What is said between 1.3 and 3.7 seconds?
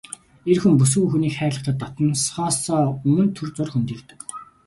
хайрлахдаа дотносохоосоо өмнө түр зуур